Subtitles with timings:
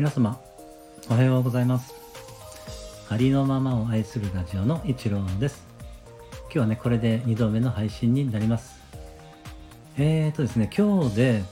[0.00, 0.40] 皆様、
[1.10, 1.92] おはようございます。
[3.10, 5.62] ありのままを愛するラジオの一郎です。
[6.44, 8.80] 今日はね、これで2度目の配信になります。
[9.98, 11.42] えーとですね、今日で、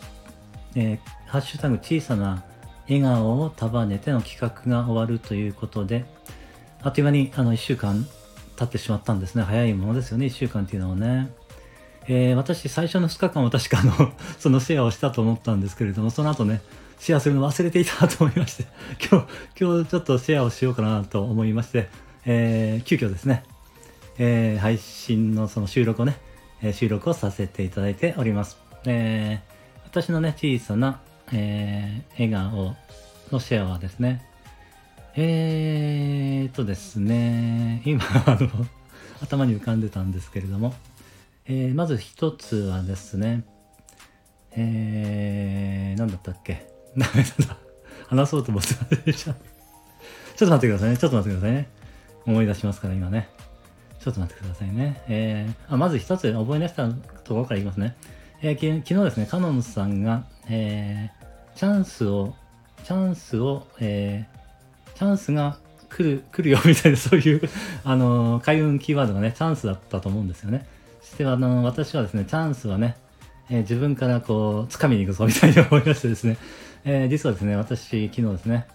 [0.77, 2.43] えー、ハッシュタグ小さな
[2.89, 6.07] 笑顔を束ねての企画が終わるということで、
[6.83, 8.07] あっという間にあの1週間
[8.57, 9.43] 経ってしまったんですね。
[9.43, 11.29] 早いものですよね、1週間っていうのはね。
[12.09, 16.63] えー、私、最初の2日間は確かあの そのシェアをしたと思ったんですけれども、その後ね、
[16.99, 18.67] シェアするの忘れていたと思いまして、
[19.11, 19.27] 今日、
[19.61, 21.89] 今日ちょっとシェアをしようかなと思いまして、
[22.25, 23.45] えー、急遽ですね、
[24.19, 26.17] えー、配信のその収録をね、
[26.61, 28.57] え収録をさせていただいております。
[28.87, 29.41] え、
[29.85, 31.01] 私のね、小さな、
[31.33, 32.75] え、笑顔
[33.31, 34.25] のシェアはですね、
[35.15, 38.49] えーとですね、今、あの、
[39.23, 40.75] 頭に浮かんでたんですけれども、
[41.49, 43.43] えー、まず一つはですね、
[44.53, 46.67] えー、なんだったっけ？
[46.97, 47.57] ダメだな。
[48.09, 49.33] 話そうと思ってたでしょ。
[50.37, 50.97] ちょっと待ってくださいね。
[50.97, 51.69] ちょっと待ってくださいね。
[52.27, 53.29] 思い出しますから、今ね。
[54.01, 55.03] ちょっと待ってくださいね。
[55.09, 57.97] えー、あまず一つ覚え出したところから言いますね。
[58.43, 62.35] えー、昨日ですね、カノンさんが、えー、チャンスを、
[62.85, 67.41] チャンスを、えー、チャンスが来る、来るよみたいな、そういう、
[67.85, 70.67] あの、開運キーワードがね、チャンスだったと思うんですよね。
[71.09, 72.97] して、あの、私はですね、チャンスはね、
[73.51, 76.37] えー、自分からこう、掴みに行くぞみたいに思いましてですね、
[76.85, 78.67] えー、実はですね、私、昨日ですね、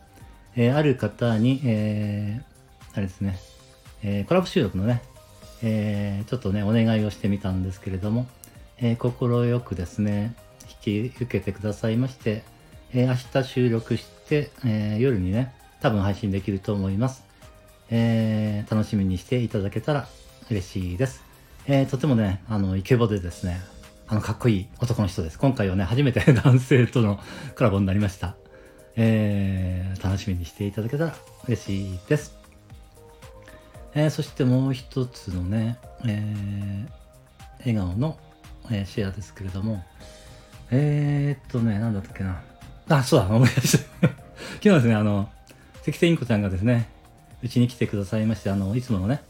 [0.56, 3.38] えー、ある方に、えー、あれですね、
[4.04, 5.02] えー、コラボ収録のね、
[5.61, 8.28] えー、ちょっとね、お願いをしてみたんですけれども、
[8.80, 10.36] えー、くですね、
[10.86, 12.44] 引き受けてくださいまして、
[12.94, 17.23] えー、明日収録して、えー、夜にね、多分配信できると思います。
[17.89, 20.08] えー、楽しみにしていただけたら
[20.50, 21.33] 嬉しいです。
[21.66, 23.61] えー、とてもね、あの、イケボでですね、
[24.08, 25.39] あの、かっこいい男の人です。
[25.39, 27.20] 今回はね、初めて 男性との
[27.58, 28.36] コラボになりました。
[28.97, 31.16] えー、楽しみにしていただけたら
[31.47, 32.36] 嬉しいです。
[33.95, 36.89] えー、そしてもう一つのね、えー、
[37.60, 38.17] 笑顔の、
[38.70, 39.86] えー、シェアですけれども、
[40.70, 42.42] えー、っとね、なんだったっけな。
[42.89, 44.08] あ、そうだ、思い出した。
[44.60, 45.30] 昨日ですね、あの、
[45.83, 46.89] 関瀬インコちゃんがですね、
[47.42, 49.21] うちに来てくださいまして、あの、いつものね、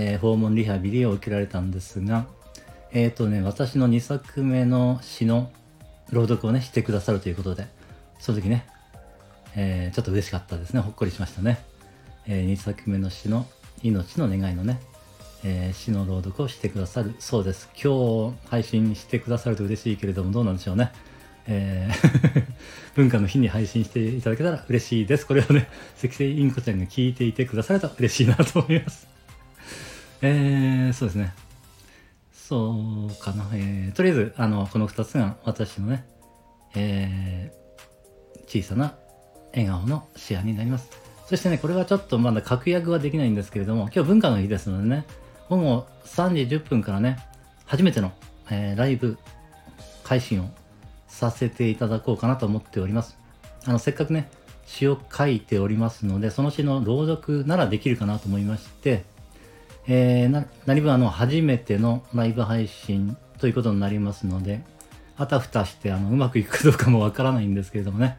[0.00, 2.26] えー、訪問リハビリを受けられたんですが、
[2.92, 5.50] えっ、ー、とね、私の2作目の詩の
[6.12, 7.66] 朗読をね、してくださるということで、
[8.20, 8.64] その時ね、
[9.56, 10.80] えー、ちょっと嬉しかったですね。
[10.80, 11.58] ほっこりしましたね。
[12.28, 13.44] え、2作目の詩の
[13.82, 14.78] 命の願いのね、
[15.42, 17.68] え、詩の朗読をしてくださるそうです。
[17.74, 20.92] 今日配信してくださると嬉しいけれども、どうなんでしょうね。
[21.48, 22.44] えー
[22.94, 25.26] 文化の日に配信していただけたら嬉しいです。
[25.26, 29.17] これをね、関瀬インコちゃんが聞いていてくださると嬉しいなと思います。
[30.20, 31.32] えー、そうですね。
[32.32, 33.48] そうかな。
[33.52, 36.04] えー、とりあえず、あの、この2つが私のね、
[36.74, 38.94] えー、小さな
[39.52, 40.90] 笑顔のシェアになります。
[41.26, 45.04] そしてね、これはちょっとまだ確約はできないんですけれども、今日文化の日ですのでね、
[45.48, 47.18] 午後3時10分からね、
[47.66, 48.12] 初めての、
[48.50, 49.18] えー、ライブ
[50.02, 50.48] 配信を
[51.06, 53.18] させていただこうかなと思っております。
[53.66, 54.30] あの、せっかくね、
[54.64, 59.04] 詩を書いておりますので、その詩の朗読ならできるかなと思いまして、
[59.90, 64.60] えー、な何分あの初めてのライブ配信ということになりますので、
[65.16, 68.18] あたふたしてあのうまくいくかどうかもわからないんですけれどもね、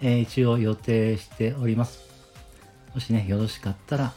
[0.00, 2.00] えー、一応予定しております。
[2.92, 4.12] もしね、よろしかったら、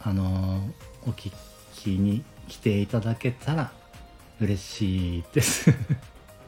[0.00, 1.32] あのー、お聞
[1.74, 3.72] きに来ていただけたら
[4.40, 5.74] 嬉しいです。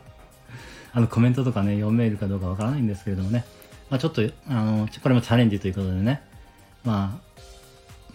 [0.92, 3.44] あの、コメントとかね、読めるかどうかわからないんですけれどもね、
[3.88, 6.22] まあちょっと、あのこれもチャレンジということでね、
[6.84, 7.42] まあ、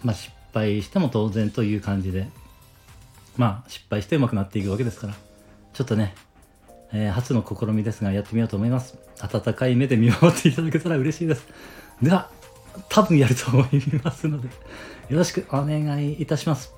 [0.02, 2.28] まあ失敗しても当然という感じで、
[3.36, 5.14] まあ、失敗してうまくなっていくわけですから、
[5.74, 6.14] ちょっとね、
[6.92, 8.98] えー、初の試みですが、やってみようと思います。
[9.20, 11.46] 温かい目で見守っていただけたら嬉しいです。
[12.00, 12.30] では、
[12.88, 14.48] 多分やると思いますので、
[15.08, 16.72] よろしくお願いいたします。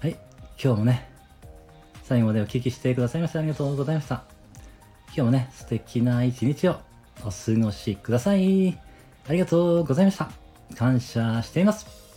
[0.00, 0.16] はい、
[0.62, 1.10] 今日もね、
[2.04, 4.22] 最後までお聞きしてくださいましてありがとうございました。
[5.08, 6.76] 今日もね、素敵な一日を
[7.24, 8.78] お過ごしください。
[9.28, 10.30] ありがとうございました。
[10.76, 12.07] 感謝しています。